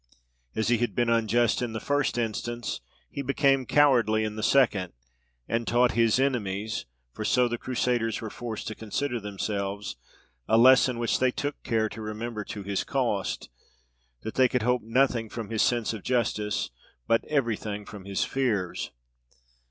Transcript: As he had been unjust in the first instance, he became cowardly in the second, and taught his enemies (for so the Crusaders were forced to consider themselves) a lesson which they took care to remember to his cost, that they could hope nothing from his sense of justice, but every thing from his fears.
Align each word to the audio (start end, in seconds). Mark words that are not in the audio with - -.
As 0.55 0.69
he 0.69 0.79
had 0.79 0.95
been 0.95 1.11
unjust 1.11 1.61
in 1.61 1.73
the 1.73 1.79
first 1.79 2.17
instance, 2.17 2.81
he 3.11 3.21
became 3.21 3.67
cowardly 3.67 4.23
in 4.23 4.35
the 4.35 4.41
second, 4.41 4.93
and 5.47 5.67
taught 5.67 5.91
his 5.91 6.19
enemies 6.19 6.87
(for 7.13 7.23
so 7.23 7.47
the 7.47 7.59
Crusaders 7.59 8.19
were 8.19 8.31
forced 8.31 8.67
to 8.69 8.73
consider 8.73 9.19
themselves) 9.19 9.97
a 10.47 10.57
lesson 10.57 10.97
which 10.97 11.19
they 11.19 11.29
took 11.29 11.61
care 11.61 11.87
to 11.89 12.01
remember 12.01 12.43
to 12.45 12.63
his 12.63 12.83
cost, 12.83 13.51
that 14.23 14.33
they 14.33 14.47
could 14.47 14.63
hope 14.63 14.81
nothing 14.81 15.29
from 15.29 15.51
his 15.51 15.61
sense 15.61 15.93
of 15.93 16.01
justice, 16.01 16.71
but 17.05 17.23
every 17.25 17.55
thing 17.55 17.85
from 17.85 18.05
his 18.05 18.23
fears. 18.23 18.89